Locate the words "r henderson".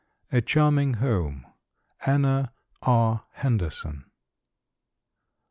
2.81-4.05